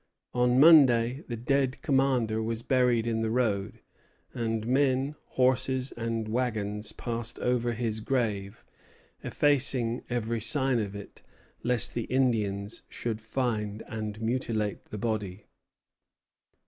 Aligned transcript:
On 0.33 0.59
Monday 0.59 1.23
the 1.27 1.35
dead 1.37 1.79
commander 1.83 2.41
was 2.41 2.63
buried 2.63 3.05
in 3.05 3.21
the 3.21 3.29
road; 3.29 3.81
and 4.33 4.65
men, 4.65 5.13
horses, 5.37 5.91
and 5.91 6.27
wagons 6.27 6.91
passed 6.91 7.37
over 7.37 7.73
his 7.73 7.99
grave, 7.99 8.65
effacing 9.23 10.01
every 10.09 10.39
sign 10.41 10.79
of 10.79 10.95
it, 10.95 11.21
lest 11.61 11.93
the 11.93 12.05
Indians 12.05 12.81
should 12.89 13.21
find 13.21 13.83
and 13.87 14.19
mutilate 14.19 14.85
the 14.85 14.97
body. 14.97 15.45